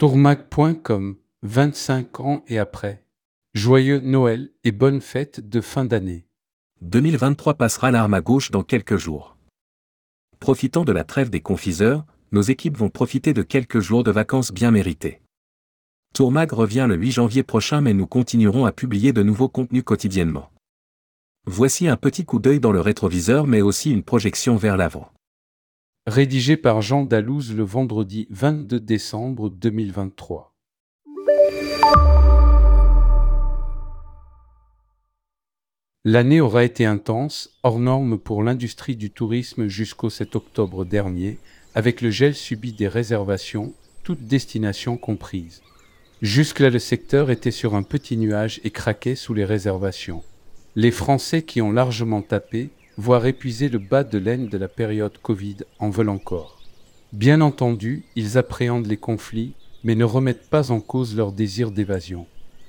[0.00, 3.04] Tourmac.com, 25 ans et après.
[3.52, 6.24] Joyeux Noël et bonne fête de fin d'année.
[6.80, 9.36] 2023 passera l'arme à gauche dans quelques jours.
[10.38, 14.52] Profitant de la trêve des confiseurs, nos équipes vont profiter de quelques jours de vacances
[14.52, 15.20] bien méritées.
[16.14, 20.50] Tourmag revient le 8 janvier prochain mais nous continuerons à publier de nouveaux contenus quotidiennement.
[21.44, 25.12] Voici un petit coup d'œil dans le rétroviseur mais aussi une projection vers l'avant.
[26.10, 30.52] Rédigé par Jean Dalouse le vendredi 22 décembre 2023.
[36.04, 41.38] L'année aura été intense, hors norme pour l'industrie du tourisme jusqu'au 7 octobre dernier,
[41.76, 43.72] avec le gel subi des réservations,
[44.02, 45.62] toutes destinations comprises.
[46.22, 50.24] Jusque-là, le secteur était sur un petit nuage et craquait sous les réservations.
[50.74, 55.16] Les Français qui ont largement tapé, voire épuisé le bas de laine de la période
[55.22, 56.60] Covid, en veulent encore.
[57.14, 62.26] Bien entendu, ils appréhendent les conflits, mais ne remettent pas en cause leur désir d'évasion.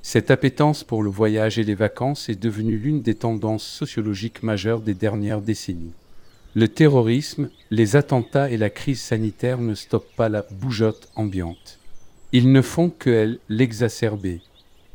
[0.00, 4.80] Cette appétence pour le voyage et les vacances est devenue l'une des tendances sociologiques majeures
[4.80, 5.92] des dernières décennies.
[6.54, 11.78] Le terrorisme, les attentats et la crise sanitaire ne stoppent pas la bougeotte ambiante.
[12.32, 14.40] Ils ne font que l'exacerber.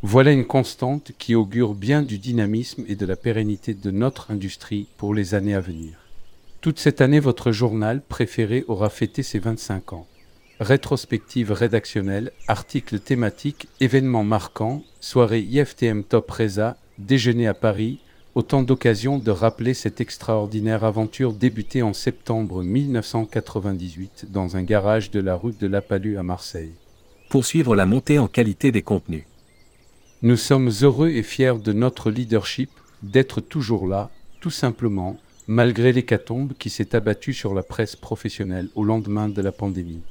[0.01, 4.87] Voilà une constante qui augure bien du dynamisme et de la pérennité de notre industrie
[4.97, 5.97] pour les années à venir.
[6.61, 10.07] Toute cette année, votre journal préféré aura fêté ses 25 ans
[10.59, 17.99] rétrospective rédactionnelle, articles thématiques, événements marquants, soirée IFTM Top Reza, déjeuner à Paris,
[18.35, 25.21] autant d'occasions de rappeler cette extraordinaire aventure débutée en septembre 1998 dans un garage de
[25.21, 26.73] la rue de la Palue à Marseille.
[27.29, 29.23] Poursuivre la montée en qualité des contenus.
[30.21, 32.69] Nous sommes heureux et fiers de notre leadership,
[33.03, 34.09] d'être toujours là,
[34.41, 35.17] tout simplement,
[35.47, 40.01] malgré l'hécatombe qui s'est abattue sur la presse professionnelle au lendemain de la pandémie.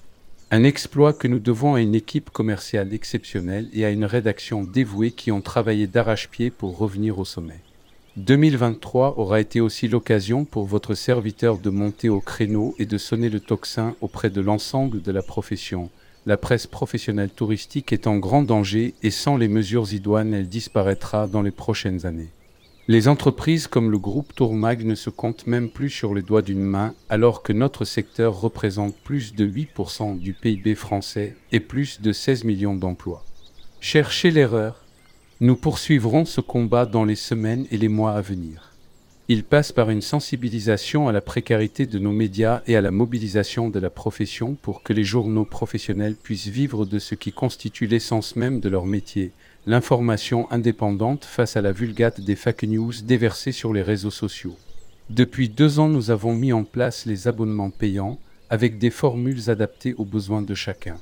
[0.50, 5.10] Un exploit que nous devons à une équipe commerciale exceptionnelle et à une rédaction dévouée
[5.10, 7.60] qui ont travaillé d'arrache-pied pour revenir au sommet.
[8.16, 13.28] 2023 aura été aussi l'occasion pour votre serviteur de monter au créneau et de sonner
[13.28, 15.90] le tocsin auprès de l'ensemble de la profession.
[16.28, 21.26] La presse professionnelle touristique est en grand danger et sans les mesures idoines, elle disparaîtra
[21.26, 22.28] dans les prochaines années.
[22.86, 26.60] Les entreprises comme le groupe Tourmag ne se comptent même plus sur les doigts d'une
[26.60, 32.12] main, alors que notre secteur représente plus de 8% du PIB français et plus de
[32.12, 33.24] 16 millions d'emplois.
[33.80, 34.84] Cherchez l'erreur.
[35.40, 38.67] Nous poursuivrons ce combat dans les semaines et les mois à venir.
[39.30, 43.68] Il passe par une sensibilisation à la précarité de nos médias et à la mobilisation
[43.68, 48.36] de la profession pour que les journaux professionnels puissent vivre de ce qui constitue l'essence
[48.36, 49.32] même de leur métier,
[49.66, 54.56] l'information indépendante face à la vulgate des fake news déversées sur les réseaux sociaux.
[55.10, 58.18] Depuis deux ans, nous avons mis en place les abonnements payants
[58.48, 60.96] avec des formules adaptées aux besoins de chacun.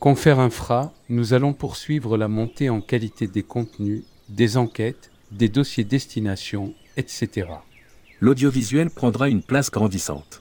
[0.00, 5.84] Confère Infra, nous allons poursuivre la montée en qualité des contenus, des enquêtes, des dossiers
[5.84, 7.48] destination, etc.
[8.18, 10.40] L'audiovisuel prendra une place grandissante.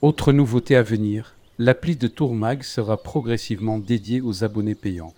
[0.00, 5.14] Autre nouveauté à venir, l'appli de Tourmag sera progressivement dédiée aux abonnés payants.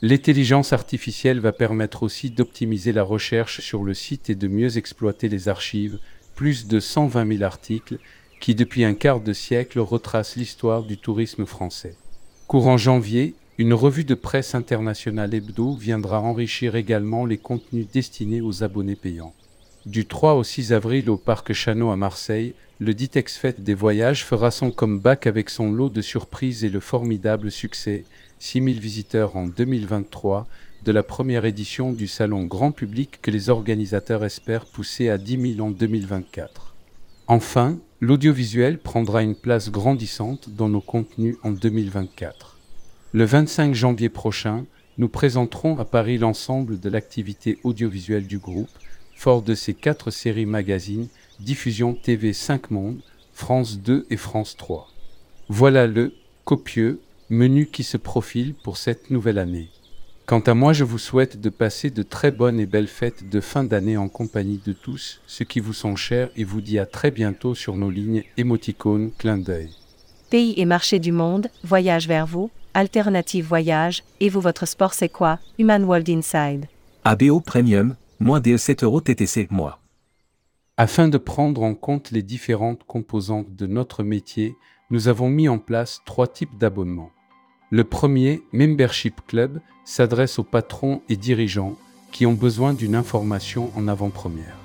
[0.00, 5.28] L'intelligence artificielle va permettre aussi d'optimiser la recherche sur le site et de mieux exploiter
[5.28, 5.98] les archives,
[6.36, 7.98] plus de 120 000 articles
[8.38, 11.96] qui depuis un quart de siècle retracent l'histoire du tourisme français.
[12.46, 18.62] Courant janvier, une revue de presse internationale hebdo viendra enrichir également les contenus destinés aux
[18.62, 19.34] abonnés payants.
[19.88, 24.22] Du 3 au 6 avril au Parc Chano à Marseille, le Ditex Fête des Voyages
[24.22, 28.04] fera son comeback avec son lot de surprises et le formidable succès
[28.38, 30.46] 6000 visiteurs en 2023
[30.84, 35.54] de la première édition du salon grand public que les organisateurs espèrent pousser à 10
[35.54, 36.74] 000 en 2024.
[37.26, 42.58] Enfin, l'audiovisuel prendra une place grandissante dans nos contenus en 2024.
[43.14, 44.66] Le 25 janvier prochain,
[44.98, 48.68] nous présenterons à Paris l'ensemble de l'activité audiovisuelle du groupe,
[49.18, 51.08] fort de ses quatre séries magazines,
[51.40, 53.00] Diffusion TV 5 Mondes,
[53.32, 54.88] France 2 et France 3.
[55.48, 56.14] Voilà le
[56.44, 59.70] copieux menu qui se profile pour cette nouvelle année.
[60.24, 63.40] Quant à moi, je vous souhaite de passer de très bonnes et belles fêtes de
[63.40, 66.86] fin d'année en compagnie de tous ceux qui vous sont chers et vous dis à
[66.86, 69.70] très bientôt sur nos lignes émoticônes clin d'œil.
[70.30, 75.08] Pays et marché du monde, voyage vers vous, alternative voyage, et vous votre sport c'est
[75.08, 75.40] quoi?
[75.58, 76.66] Human World Inside.
[77.04, 79.80] ABO Premium, moins de 7 euros TTC, mois.
[80.76, 84.56] Afin de prendre en compte les différentes composantes de notre métier,
[84.90, 87.12] nous avons mis en place trois types d'abonnements.
[87.70, 91.76] Le premier, Membership Club, s'adresse aux patrons et dirigeants
[92.10, 94.56] qui ont besoin d'une information en avant-première.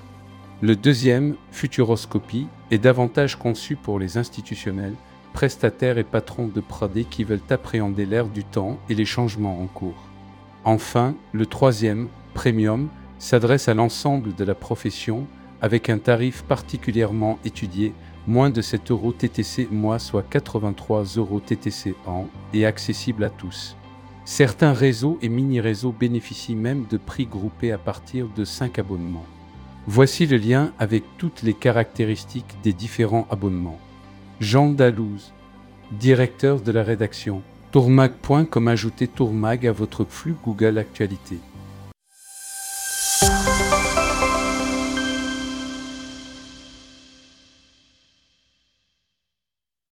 [0.61, 4.95] Le deuxième, Futuroscopie, est davantage conçu pour les institutionnels
[5.33, 9.67] prestataires et patrons de Pradé qui veulent appréhender l'ère du temps et les changements en
[9.67, 10.09] cours.
[10.63, 12.89] Enfin, le troisième, Premium,
[13.23, 15.27] s'adresse à l'ensemble de la profession
[15.61, 17.93] avec un tarif particulièrement étudié,
[18.27, 23.77] moins de 7 euros TTC mois, soit 83 euros TTC an, et accessible à tous.
[24.25, 29.25] Certains réseaux et mini-réseaux bénéficient même de prix groupés à partir de 5 abonnements.
[29.87, 33.79] Voici le lien avec toutes les caractéristiques des différents abonnements.
[34.41, 35.31] Jean Dalouse,
[35.93, 37.41] directeur de la rédaction.
[37.71, 38.11] Tourmag.
[38.49, 41.37] comme ajouter Tourmag à votre flux Google Actualité.